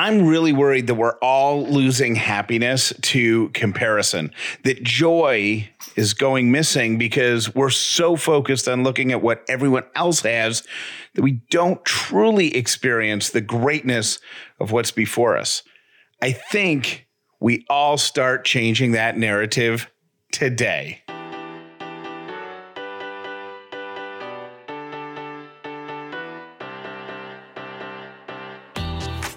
I'm 0.00 0.26
really 0.26 0.54
worried 0.54 0.86
that 0.86 0.94
we're 0.94 1.18
all 1.18 1.66
losing 1.66 2.14
happiness 2.14 2.90
to 3.02 3.50
comparison, 3.50 4.32
that 4.64 4.82
joy 4.82 5.68
is 5.94 6.14
going 6.14 6.50
missing 6.50 6.96
because 6.96 7.54
we're 7.54 7.68
so 7.68 8.16
focused 8.16 8.66
on 8.66 8.82
looking 8.82 9.12
at 9.12 9.20
what 9.20 9.44
everyone 9.46 9.84
else 9.94 10.22
has 10.22 10.62
that 11.14 11.20
we 11.20 11.42
don't 11.50 11.84
truly 11.84 12.56
experience 12.56 13.28
the 13.28 13.42
greatness 13.42 14.20
of 14.58 14.72
what's 14.72 14.90
before 14.90 15.36
us. 15.36 15.64
I 16.22 16.32
think 16.32 17.06
we 17.38 17.66
all 17.68 17.98
start 17.98 18.46
changing 18.46 18.92
that 18.92 19.18
narrative 19.18 19.90
today. 20.32 20.99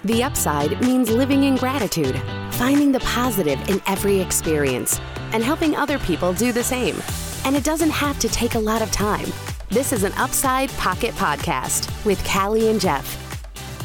The 0.04 0.22
upside 0.22 0.78
means 0.82 1.08
living 1.08 1.44
in 1.44 1.56
gratitude, 1.56 2.20
finding 2.50 2.92
the 2.92 3.00
positive 3.00 3.58
in 3.70 3.80
every 3.86 4.20
experience, 4.20 5.00
and 5.32 5.42
helping 5.42 5.74
other 5.74 5.98
people 5.98 6.34
do 6.34 6.52
the 6.52 6.62
same. 6.62 7.02
And 7.46 7.56
it 7.56 7.64
doesn't 7.64 7.88
have 7.88 8.18
to 8.18 8.28
take 8.28 8.54
a 8.54 8.58
lot 8.58 8.82
of 8.82 8.90
time. 8.90 9.26
This 9.70 9.94
is 9.94 10.04
an 10.04 10.12
Upside 10.18 10.68
Pocket 10.72 11.14
Podcast 11.14 12.04
with 12.04 12.22
Callie 12.28 12.68
and 12.68 12.78
Jeff. 12.78 13.18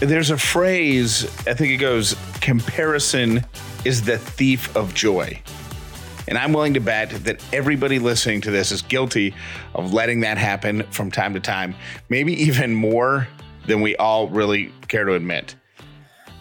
There's 0.02 0.30
a 0.30 0.38
phrase, 0.38 1.24
I 1.48 1.54
think 1.54 1.72
it 1.72 1.78
goes, 1.78 2.18
comparison 2.42 3.46
is 3.86 4.02
the 4.02 4.18
thief 4.18 4.76
of 4.76 4.94
joy. 4.94 5.42
And 6.28 6.38
I'm 6.38 6.52
willing 6.52 6.74
to 6.74 6.82
bet 6.82 7.12
that 7.24 7.42
everybody 7.54 7.98
listening 7.98 8.42
to 8.42 8.52
this 8.52 8.74
is 8.74 8.82
guilty 8.82 9.34
of 9.74 9.94
letting 9.94 10.20
that 10.20 10.38
happen 10.38 10.84
from 10.92 11.12
time 11.12 11.34
to 11.34 11.40
time, 11.40 11.76
maybe 12.10 12.34
even 12.44 12.76
more 12.76 13.26
than 13.68 13.80
we 13.80 13.96
all 13.96 14.28
really 14.28 14.74
care 14.90 15.06
to 15.06 15.14
admit 15.14 15.56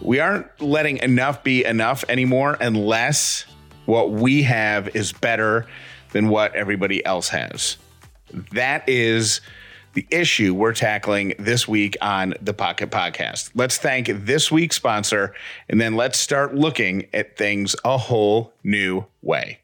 we 0.01 0.19
aren't 0.19 0.61
letting 0.61 0.97
enough 0.97 1.43
be 1.43 1.65
enough 1.65 2.03
anymore 2.09 2.57
unless 2.59 3.45
what 3.85 4.11
we 4.11 4.43
have 4.43 4.95
is 4.95 5.11
better 5.11 5.65
than 6.11 6.29
what 6.29 6.55
everybody 6.55 7.03
else 7.05 7.29
has. 7.29 7.77
That 8.53 8.87
is 8.87 9.41
the 9.93 10.05
issue 10.11 10.53
we're 10.53 10.73
tackling 10.73 11.33
this 11.39 11.67
week 11.67 11.97
on 12.01 12.35
the 12.41 12.53
Pocket 12.53 12.91
Podcast. 12.91 13.51
Let's 13.55 13.77
thank 13.77 14.07
this 14.07 14.51
week's 14.51 14.75
sponsor 14.75 15.33
and 15.67 15.81
then 15.81 15.95
let's 15.95 16.19
start 16.19 16.55
looking 16.55 17.07
at 17.13 17.37
things 17.37 17.75
a 17.83 17.97
whole 17.97 18.53
new 18.63 19.05
way. 19.21 19.59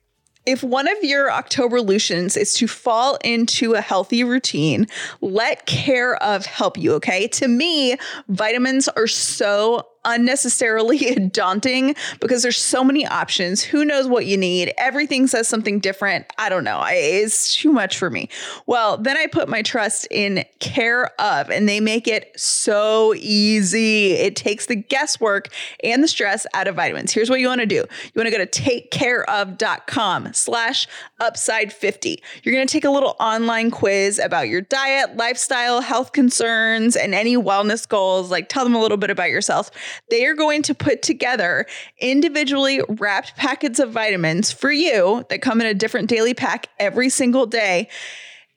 If 0.46 0.62
one 0.62 0.88
of 0.88 1.04
your 1.04 1.32
October 1.32 1.82
lutions 1.82 2.38
is 2.38 2.54
to 2.56 2.68
fall 2.68 3.18
into 3.24 3.74
a 3.74 3.82
healthy 3.82 4.24
routine, 4.24 4.88
let 5.22 5.66
care 5.66 6.22
of 6.22 6.46
help 6.46 6.78
you. 6.78 6.94
Okay. 6.94 7.28
To 7.30 7.48
me, 7.48 7.96
vitamins 8.28 8.88
are 8.90 9.08
so 9.08 9.88
unnecessarily 10.06 11.16
daunting 11.32 11.96
because 12.20 12.44
there's 12.44 12.62
so 12.62 12.84
many 12.84 13.06
options. 13.06 13.64
Who 13.64 13.84
knows 13.84 14.08
what 14.08 14.26
you 14.26 14.38
need? 14.38 14.74
Everything 14.78 15.28
says 15.28 15.48
something 15.48 15.80
different. 15.80 16.26
I 16.38 16.50
don't 16.50 16.64
know. 16.64 16.78
I, 16.78 16.94
it's 16.94 17.56
too 17.56 17.72
much 17.72 17.98
for 17.98 18.10
me. 18.10 18.30
Well, 18.66 18.98
then 18.98 19.18
I 19.18 19.28
put 19.28 19.50
my 19.50 19.62
trust 19.62 20.08
in 20.12 20.46
Care 20.60 21.12
of, 21.22 21.50
and 21.50 21.70
they 21.70 21.80
make 21.80 22.08
it 22.08 22.32
so 22.40 23.14
easy. 23.18 24.14
It 24.14 24.36
takes 24.36 24.66
the 24.66 24.76
guesswork 24.76 25.50
and 25.84 26.04
the 26.04 26.08
stress 26.08 26.48
out 26.54 26.68
of 26.68 26.76
vitamins. 26.76 27.12
Here's 27.12 27.30
what 27.30 27.40
you 27.40 27.48
want 27.48 27.62
to 27.62 27.68
do. 27.68 27.76
You 27.76 28.12
want 28.16 28.28
to 28.28 28.38
go 28.38 28.44
to 28.44 28.48
takecareof.com 28.48 30.34
slash 30.34 30.88
upside 31.20 31.72
50. 31.72 32.22
You're 32.44 32.56
going 32.56 32.66
to 32.68 32.72
take 32.72 32.86
a 32.86 32.90
little 32.90 33.16
online 33.20 33.72
quiz 33.72 34.20
about 34.20 34.48
your 34.50 34.62
diet, 34.62 35.16
lifestyle, 35.18 35.82
health 35.82 36.12
concerns, 36.12 36.96
and 36.96 37.14
any 37.14 37.38
wellness 37.38 37.88
goals. 37.88 38.32
Like 38.32 38.50
tell 38.50 38.64
them 38.64 38.76
a 38.76 38.82
little 38.82 38.98
bit 38.98 39.10
about 39.10 39.30
yourself. 39.30 39.72
They 40.10 40.26
are 40.26 40.34
going 40.34 40.62
to 40.64 40.76
put 40.76 41.02
together 41.02 41.66
individually 42.00 42.82
wrapped 42.88 43.36
packets 43.36 43.80
of 43.80 43.92
vitamins 43.92 44.52
for 44.52 44.72
you 44.72 45.26
that 45.30 45.42
come 45.42 45.62
in 45.62 45.68
a 45.68 45.74
different 45.74 46.10
daily 46.10 46.34
pack 46.34 46.68
every 46.80 47.10
single 47.10 47.46
day. 47.46 47.90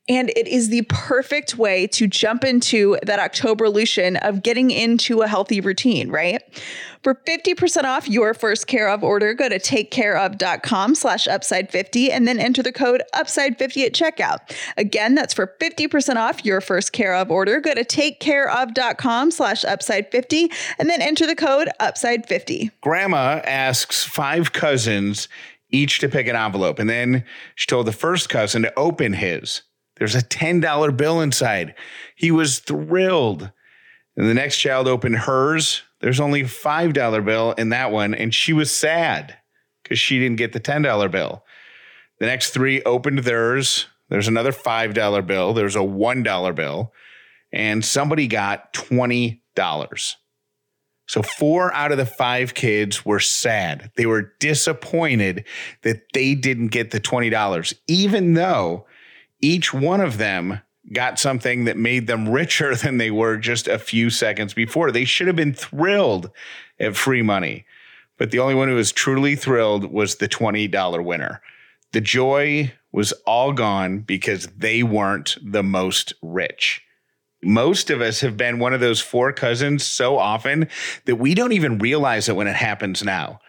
And 0.09 0.31
it 0.31 0.49
is 0.49 0.71
the 0.71 0.83
perfect 0.89 1.59
way 1.59 1.87
to 1.89 2.07
jump 2.07 2.45
into 2.45 2.99
that 3.03 3.19
October 3.19 3.67
lution 3.67 4.19
of 4.23 4.43
getting 4.43 4.71
into 4.71 5.21
a 5.21 5.29
healthy 5.29 5.61
routine, 5.61 6.11
right? 6.11 6.43
For 7.03 7.15
50% 7.15 7.85
off 7.85 8.09
your 8.09 8.35
first 8.35 8.67
care 8.67 8.89
of 8.89 9.05
order, 9.05 9.33
go 9.35 9.49
to 9.49 9.59
takecareof.com 9.59 10.95
slash 10.95 11.29
upside 11.29 11.71
50 11.71 12.11
and 12.11 12.27
then 12.27 12.39
enter 12.39 12.63
the 12.63 12.73
code 12.73 13.03
upside 13.15 13.57
50 13.59 13.85
at 13.85 13.93
checkout. 13.93 14.39
Again, 14.77 15.15
that's 15.15 15.33
for 15.33 15.55
50% 15.61 16.17
off 16.17 16.45
your 16.45 16.61
first 16.61 16.93
care 16.93 17.15
of 17.15 17.31
order. 17.31 17.61
Go 17.61 17.75
to 17.75 17.85
takecareof.com 17.85 19.31
slash 19.31 19.65
upside 19.65 20.11
50 20.11 20.51
and 20.79 20.91
then 20.91 21.01
enter 21.01 21.27
the 21.27 21.37
code 21.37 21.69
upside 21.81 22.27
50. 22.27 22.71
Grandma 22.81 23.41
asks 23.45 24.05
five 24.05 24.53
cousins 24.53 25.29
each 25.71 25.99
to 26.01 26.09
pick 26.09 26.27
an 26.27 26.37
envelope. 26.37 26.79
And 26.79 26.89
then 26.89 27.25
she 27.55 27.67
told 27.67 27.87
the 27.87 27.93
first 27.93 28.29
cousin 28.29 28.63
to 28.63 28.79
open 28.79 29.13
his. 29.13 29.63
There's 29.99 30.15
a 30.15 30.23
$10 30.23 30.97
bill 30.97 31.21
inside. 31.21 31.75
He 32.15 32.31
was 32.31 32.61
thrilled. 32.61 33.51
And 34.17 34.29
the 34.29 34.35
next 34.35 34.59
child 34.59 34.89
opened 34.89 35.17
hers. 35.17 35.83
There's 36.01 36.21
only 36.21 36.43
a 36.43 36.47
$5 36.47 37.25
bill 37.25 37.53
in 37.53 37.71
that 37.71 37.91
one. 37.91 38.15
And 38.15 38.35
she 38.35 38.53
was 38.53 38.71
sad 38.71 39.37
because 39.83 39.99
she 39.99 40.19
didn't 40.19 40.39
get 40.39 40.53
the 40.53 40.61
$10 40.61 41.11
bill. 41.11 41.45
The 42.19 42.27
next 42.27 42.51
three 42.51 42.83
opened 42.83 43.21
theirs. 43.21 43.87
There's 44.09 44.29
another 44.29 44.53
$5 44.53 45.27
bill. 45.27 45.53
There's 45.53 45.77
a 45.77 45.81
$1 45.81 46.55
bill. 46.55 46.93
And 47.53 47.85
somebody 47.85 48.27
got 48.27 48.73
$20. 48.75 49.41
So 51.07 51.23
four 51.23 51.73
out 51.73 51.91
of 51.91 51.97
the 51.97 52.07
five 52.07 52.53
kids 52.53 53.05
were 53.05 53.19
sad. 53.19 53.91
They 53.97 54.05
were 54.05 54.35
disappointed 54.41 55.47
that 55.83 56.03
they 56.13 56.35
didn't 56.35 56.69
get 56.69 56.91
the 56.91 57.01
$20, 57.01 57.75
even 57.87 58.35
though 58.35 58.87
each 59.41 59.73
one 59.73 60.01
of 60.01 60.19
them 60.19 60.61
got 60.93 61.19
something 61.19 61.65
that 61.65 61.77
made 61.77 62.07
them 62.07 62.29
richer 62.29 62.75
than 62.75 62.99
they 62.99 63.11
were 63.11 63.37
just 63.37 63.69
a 63.69 63.79
few 63.79 64.11
seconds 64.11 64.55
before. 64.55 64.91
They 64.91 65.05
should 65.05 65.27
have 65.27 65.37
been 65.37 65.55
thrilled 65.55 66.31
at 66.81 66.97
free 66.97 67.23
money. 67.23 67.65
But 68.17 68.31
the 68.31 68.41
only 68.41 68.55
one 68.55 68.69
who 68.69 68.75
was 68.75 68.91
truly 68.91 69.37
thrilled 69.37 69.93
was 69.93 70.17
the 70.17 70.29
$20 70.29 71.05
winner. 71.05 71.41
The 71.93 72.01
joy 72.01 72.73
was 72.93 73.13
all 73.27 73.53
gone 73.53 74.01
because 74.01 74.49
they 74.57 74.83
weren't 74.83 75.37
the 75.43 75.63
most 75.63 76.15
rich. 76.23 76.83
Most 77.43 77.91
of 77.91 78.01
us 78.01 78.21
have 78.21 78.37
been 78.37 78.59
one 78.59 78.75
of 78.75 78.81
those 78.81 79.01
four 79.01 79.33
cousins 79.33 79.85
so 79.85 80.19
often 80.19 80.69
that 81.05 81.17
we 81.17 81.35
don't 81.35 81.53
even 81.53 81.79
realize 81.79 82.29
it 82.29 82.35
when 82.35 82.49
it 82.49 82.57
happens 82.57 83.05
now. 83.05 83.41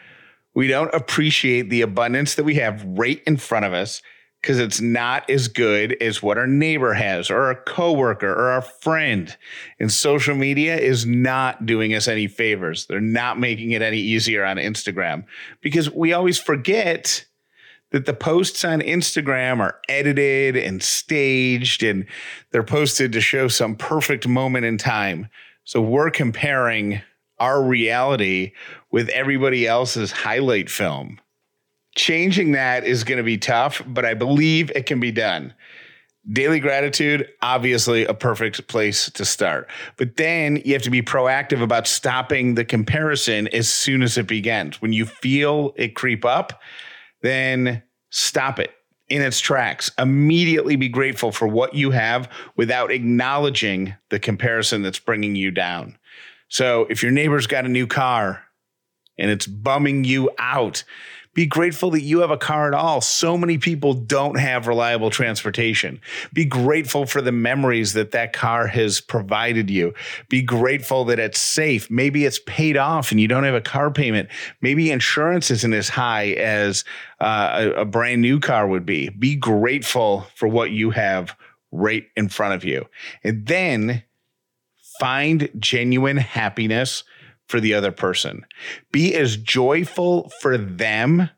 We 0.53 0.67
don't 0.67 0.93
appreciate 0.93 1.69
the 1.69 1.81
abundance 1.81 2.35
that 2.35 2.43
we 2.43 2.55
have 2.55 2.83
right 2.85 3.21
in 3.25 3.37
front 3.37 3.65
of 3.65 3.73
us 3.73 4.01
because 4.41 4.59
it's 4.59 4.79
not 4.79 5.29
as 5.29 5.47
good 5.47 5.97
as 6.01 6.23
what 6.23 6.37
our 6.37 6.47
neighbor 6.47 6.93
has 6.93 7.29
or 7.29 7.51
a 7.51 7.55
coworker 7.55 8.31
or 8.31 8.49
our 8.49 8.61
friend. 8.61 9.35
And 9.79 9.91
social 9.91 10.35
media 10.35 10.77
is 10.77 11.05
not 11.05 11.65
doing 11.65 11.93
us 11.93 12.07
any 12.07 12.27
favors. 12.27 12.85
They're 12.85 13.01
not 13.01 13.39
making 13.39 13.71
it 13.71 13.81
any 13.81 13.97
easier 13.97 14.45
on 14.45 14.57
Instagram 14.57 15.25
because 15.61 15.91
we 15.91 16.13
always 16.13 16.37
forget 16.37 17.25
that 17.91 18.05
the 18.05 18.13
posts 18.13 18.63
on 18.63 18.81
Instagram 18.81 19.59
are 19.59 19.79
edited 19.89 20.55
and 20.55 20.81
staged 20.81 21.83
and 21.83 22.05
they're 22.51 22.63
posted 22.63 23.11
to 23.13 23.21
show 23.21 23.47
some 23.47 23.75
perfect 23.75 24.27
moment 24.27 24.65
in 24.65 24.77
time. 24.77 25.27
So 25.63 25.81
we're 25.81 26.11
comparing 26.11 27.01
our 27.39 27.61
reality 27.61 28.53
with 28.91 29.09
everybody 29.09 29.67
else's 29.67 30.11
highlight 30.11 30.69
film 30.69 31.19
changing 31.99 32.53
that 32.53 32.85
is 32.85 33.03
going 33.03 33.17
to 33.17 33.23
be 33.23 33.37
tough, 33.37 33.81
but 33.85 34.05
I 34.05 34.13
believe 34.13 34.71
it 34.71 34.85
can 34.85 34.99
be 34.99 35.11
done. 35.11 35.53
Daily 36.31 36.59
gratitude, 36.59 37.27
obviously 37.41 38.05
a 38.05 38.13
perfect 38.13 38.67
place 38.67 39.09
to 39.11 39.25
start. 39.25 39.69
But 39.97 40.15
then 40.15 40.61
you 40.63 40.73
have 40.73 40.81
to 40.83 40.89
be 40.89 41.01
proactive 41.01 41.61
about 41.61 41.87
stopping 41.87 42.55
the 42.55 42.63
comparison 42.63 43.47
as 43.49 43.69
soon 43.69 44.01
as 44.01 44.17
it 44.17 44.27
begins. 44.27 44.81
When 44.81 44.93
you 44.93 45.05
feel 45.05 45.73
it 45.75 45.95
creep 45.95 46.23
up, 46.23 46.61
then 47.21 47.83
stop 48.11 48.59
it 48.59 48.71
in 49.09 49.21
its 49.21 49.39
tracks. 49.39 49.91
Immediately 49.97 50.77
be 50.77 50.87
grateful 50.87 51.31
for 51.31 51.47
what 51.47 51.73
you 51.73 51.91
have 51.91 52.31
without 52.55 52.91
acknowledging 52.91 53.95
the 54.09 54.19
comparison 54.19 54.83
that's 54.83 54.99
bringing 54.99 55.35
you 55.35 55.51
down. 55.51 55.97
So 56.47 56.85
if 56.89 57.03
your 57.03 57.11
neighbor's 57.11 57.47
got 57.47 57.65
a 57.65 57.69
new 57.69 57.87
car 57.87 58.43
and 59.17 59.29
it's 59.29 59.47
bumming 59.47 60.05
you 60.05 60.29
out, 60.37 60.83
be 61.33 61.45
grateful 61.45 61.91
that 61.91 62.01
you 62.01 62.19
have 62.19 62.31
a 62.31 62.37
car 62.37 62.67
at 62.67 62.73
all. 62.73 63.01
So 63.01 63.37
many 63.37 63.57
people 63.57 63.93
don't 63.93 64.39
have 64.39 64.67
reliable 64.67 65.09
transportation. 65.09 66.01
Be 66.33 66.43
grateful 66.43 67.05
for 67.05 67.21
the 67.21 67.31
memories 67.31 67.93
that 67.93 68.11
that 68.11 68.33
car 68.33 68.67
has 68.67 68.99
provided 68.99 69.69
you. 69.69 69.93
Be 70.27 70.41
grateful 70.41 71.05
that 71.05 71.19
it's 71.19 71.39
safe. 71.39 71.89
Maybe 71.91 72.25
it's 72.25 72.39
paid 72.45 72.77
off 72.77 73.11
and 73.11 73.19
you 73.19 73.27
don't 73.27 73.43
have 73.43 73.53
a 73.53 73.61
car 73.61 73.91
payment. 73.91 74.29
Maybe 74.61 74.91
insurance 74.91 75.51
isn't 75.51 75.73
as 75.73 75.89
high 75.89 76.31
as 76.31 76.83
uh, 77.19 77.71
a, 77.75 77.81
a 77.81 77.85
brand 77.85 78.21
new 78.21 78.39
car 78.39 78.67
would 78.67 78.85
be. 78.85 79.09
Be 79.09 79.35
grateful 79.35 80.27
for 80.35 80.47
what 80.47 80.71
you 80.71 80.89
have 80.89 81.35
right 81.71 82.05
in 82.15 82.29
front 82.29 82.55
of 82.55 82.65
you. 82.65 82.87
And 83.23 83.45
then 83.45 84.03
find 84.99 85.49
genuine 85.59 86.17
happiness 86.17 87.03
for 87.49 87.59
the 87.59 87.73
other 87.73 87.91
person. 87.91 88.45
Be 88.91 89.15
as 89.15 89.35
joyful 89.35 90.31
for 90.39 90.57
them 90.57 91.29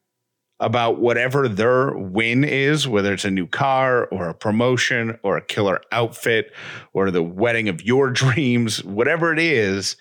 about 0.59 0.99
whatever 0.99 1.47
their 1.47 1.97
win 1.97 2.43
is, 2.43 2.87
whether 2.87 3.13
it's 3.13 3.25
a 3.25 3.31
new 3.31 3.47
car 3.47 4.05
or 4.07 4.29
a 4.29 4.33
promotion 4.33 5.17
or 5.23 5.37
a 5.37 5.41
killer 5.41 5.81
outfit 5.91 6.53
or 6.93 7.09
the 7.09 7.23
wedding 7.23 7.67
of 7.67 7.83
your 7.83 8.09
dreams, 8.11 8.83
whatever 8.83 9.33
it 9.33 9.39
is, 9.39 9.95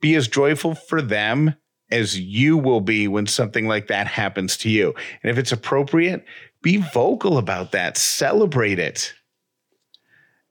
be 0.00 0.14
as 0.14 0.28
joyful 0.28 0.74
for 0.74 1.00
them 1.00 1.54
as 1.90 2.18
you 2.18 2.58
will 2.58 2.80
be 2.80 3.06
when 3.06 3.26
something 3.26 3.68
like 3.68 3.86
that 3.86 4.08
happens 4.08 4.56
to 4.56 4.68
you. 4.68 4.92
And 5.22 5.30
if 5.30 5.38
it's 5.38 5.52
appropriate, 5.52 6.24
be 6.60 6.78
vocal 6.78 7.38
about 7.38 7.70
that, 7.72 7.96
celebrate 7.96 8.80
it. 8.80 9.14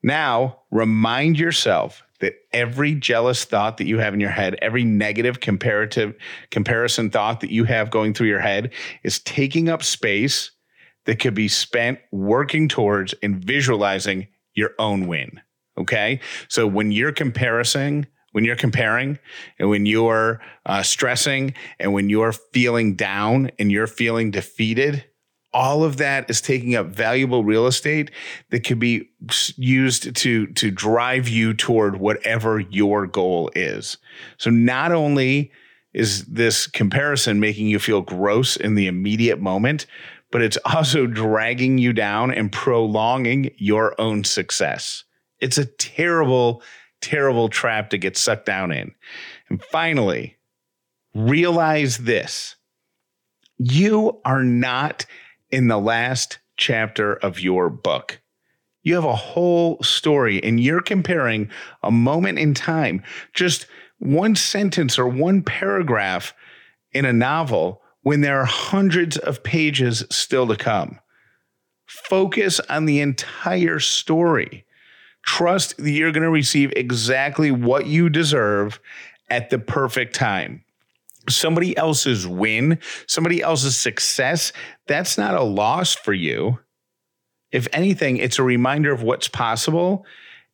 Now, 0.01 0.61
remind 0.71 1.37
yourself 1.37 2.04
that 2.21 2.35
every 2.53 2.95
jealous 2.95 3.43
thought 3.43 3.77
that 3.77 3.87
you 3.87 3.99
have 3.99 4.13
in 4.13 4.19
your 4.19 4.29
head, 4.29 4.57
every 4.61 4.83
negative 4.83 5.39
comparative 5.39 6.15
comparison 6.51 7.09
thought 7.09 7.41
that 7.41 7.51
you 7.51 7.65
have 7.65 7.91
going 7.91 8.13
through 8.13 8.27
your 8.27 8.39
head 8.39 8.71
is 9.03 9.19
taking 9.19 9.69
up 9.69 9.83
space 9.83 10.51
that 11.05 11.19
could 11.19 11.33
be 11.33 11.47
spent 11.47 11.99
working 12.11 12.67
towards 12.67 13.13
and 13.21 13.43
visualizing 13.43 14.27
your 14.53 14.71
own 14.79 15.07
win. 15.07 15.41
Okay. 15.77 16.19
So 16.47 16.65
when 16.67 16.91
you're 16.91 17.11
comparing, 17.11 18.07
when 18.31 18.45
you're 18.45 18.55
comparing 18.55 19.19
and 19.59 19.69
when 19.69 19.85
you're 19.85 20.41
uh, 20.65 20.83
stressing 20.83 21.53
and 21.79 21.93
when 21.93 22.09
you're 22.09 22.31
feeling 22.31 22.95
down 22.95 23.51
and 23.59 23.71
you're 23.71 23.87
feeling 23.87 24.31
defeated, 24.31 25.05
all 25.55 25.85
of 25.85 25.95
that 25.97 26.29
is 26.29 26.41
taking 26.41 26.75
up 26.75 26.87
valuable 26.87 27.45
real 27.45 27.65
estate 27.65 28.11
that 28.49 28.65
could 28.65 28.77
be 28.77 29.09
used 29.55 30.13
to 30.13 30.47
to 30.47 30.69
drive 30.69 31.29
you 31.29 31.53
toward 31.53 31.97
whatever 31.97 32.59
your 32.59 33.07
goal 33.07 33.49
is. 33.55 33.97
So 34.37 34.49
not 34.49 34.91
only 34.91 35.51
is 35.93 36.25
this 36.25 36.67
comparison 36.67 37.39
making 37.39 37.67
you 37.67 37.79
feel 37.79 38.01
gross 38.01 38.57
in 38.57 38.75
the 38.75 38.87
immediate 38.87 39.39
moment, 39.39 39.85
but 40.29 40.41
it's 40.41 40.57
also 40.65 41.07
dragging 41.07 41.77
you 41.77 41.93
down 41.93 42.31
and 42.31 42.51
prolonging 42.51 43.49
your 43.55 43.99
own 43.99 44.25
success. 44.25 45.05
It's 45.39 45.57
a 45.57 45.65
terrible 45.65 46.61
terrible 47.01 47.49
trap 47.49 47.91
to 47.91 47.97
get 47.97 48.17
sucked 48.17 48.45
down 48.45 48.71
in. 48.71 48.91
And 49.49 49.63
finally, 49.63 50.37
realize 51.13 51.99
this. 51.99 52.55
You 53.57 54.19
are 54.25 54.43
not 54.43 55.05
in 55.55 55.69
the 55.69 55.79
last 55.79 56.39
chapter 56.57 57.13
of 57.13 57.39
your 57.39 57.69
book. 57.69 58.19
You 58.83 58.93
have 58.95 59.05
a 59.05 59.15
whole 59.15 59.81
story 59.81 60.43
and 60.43 60.59
you're 60.59 60.81
comparing 60.81 61.49
a 61.81 61.91
moment 61.91 62.39
in 62.39 62.53
time, 62.53 63.01
just 63.33 63.65
one 63.97 64.35
sentence 64.35 64.99
or 64.99 65.07
one 65.07 65.43
paragraph 65.43 66.33
in 66.91 67.05
a 67.05 67.13
novel 67.13 67.81
when 68.01 68.19
there 68.19 68.37
are 68.41 68.45
hundreds 68.45 69.17
of 69.17 69.43
pages 69.43 70.03
still 70.11 70.45
to 70.47 70.57
come. 70.57 70.99
Focus 71.85 72.59
on 72.67 72.83
the 72.83 72.99
entire 72.99 73.79
story. 73.79 74.65
Trust 75.25 75.77
that 75.77 75.89
you're 75.89 76.11
going 76.11 76.23
to 76.23 76.29
receive 76.29 76.73
exactly 76.75 77.49
what 77.49 77.85
you 77.85 78.09
deserve 78.09 78.81
at 79.29 79.51
the 79.51 79.57
perfect 79.57 80.15
time 80.15 80.64
somebody 81.29 81.75
else's 81.77 82.27
win, 82.27 82.79
somebody 83.07 83.41
else's 83.41 83.77
success, 83.77 84.51
that's 84.87 85.17
not 85.17 85.35
a 85.35 85.43
loss 85.43 85.93
for 85.93 86.13
you. 86.13 86.59
If 87.51 87.67
anything, 87.71 88.17
it's 88.17 88.39
a 88.39 88.43
reminder 88.43 88.91
of 88.91 89.03
what's 89.03 89.27
possible. 89.27 90.05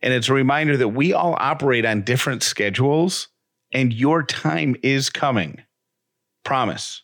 And 0.02 0.14
it's 0.14 0.30
a 0.30 0.34
reminder 0.34 0.78
that 0.78 0.90
we 0.90 1.14
all 1.14 1.36
operate 1.40 1.86
on 1.86 2.02
different 2.02 2.44
schedules 2.44 3.28
and 3.72 3.94
your 3.94 4.24
time 4.24 4.76
is 4.84 5.10
coming. 5.10 5.62
Promise. 6.44 7.04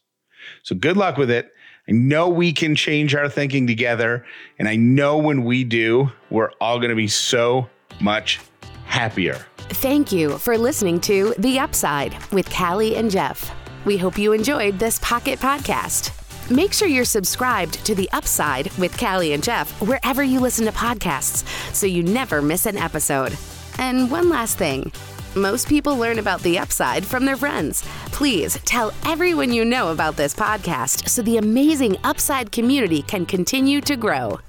So 0.63 0.75
good 0.75 0.97
luck 0.97 1.17
with 1.17 1.29
it. 1.29 1.51
I 1.87 1.93
know 1.93 2.27
we 2.27 2.51
can 2.51 2.75
change 2.75 3.15
our 3.15 3.29
thinking 3.29 3.67
together. 3.67 4.25
And 4.59 4.67
I 4.67 4.75
know 4.75 5.17
when 5.17 5.45
we 5.45 5.63
do, 5.63 6.11
we're 6.29 6.51
all 6.59 6.79
going 6.79 6.89
to 6.89 6.95
be 6.95 7.07
so 7.07 7.69
much 8.01 8.41
happier. 8.85 9.45
Thank 9.69 10.13
you 10.13 10.37
for 10.37 10.57
listening 10.57 11.01
to 11.01 11.33
The 11.37 11.59
Upside 11.59 12.15
with 12.31 12.49
Callie 12.49 12.95
and 12.95 13.11
Jeff. 13.11 13.53
We 13.85 13.97
hope 13.97 14.17
you 14.17 14.31
enjoyed 14.31 14.79
this 14.79 14.97
Pocket 14.99 15.39
Podcast. 15.39 16.13
Make 16.49 16.71
sure 16.71 16.87
you're 16.87 17.03
subscribed 17.03 17.85
to 17.85 17.93
The 17.93 18.09
Upside 18.13 18.71
with 18.77 18.97
Callie 18.97 19.33
and 19.33 19.43
Jeff 19.43 19.69
wherever 19.81 20.23
you 20.23 20.39
listen 20.39 20.65
to 20.65 20.71
podcasts 20.71 21.45
so 21.75 21.85
you 21.85 22.01
never 22.01 22.41
miss 22.41 22.65
an 22.65 22.77
episode. 22.77 23.37
And 23.77 24.09
one 24.09 24.29
last 24.29 24.57
thing. 24.57 24.91
Most 25.35 25.67
people 25.67 25.97
learn 25.97 26.19
about 26.19 26.41
the 26.41 26.57
upside 26.57 27.05
from 27.05 27.25
their 27.25 27.37
friends. 27.37 27.83
Please 28.07 28.57
tell 28.63 28.93
everyone 29.05 29.51
you 29.51 29.65
know 29.65 29.91
about 29.91 30.15
this 30.15 30.33
podcast 30.33 31.09
so 31.09 31.21
the 31.21 31.37
amazing 31.37 31.97
upside 32.05 32.53
community 32.53 33.01
can 33.01 33.25
continue 33.25 33.81
to 33.81 33.97
grow. 33.97 34.39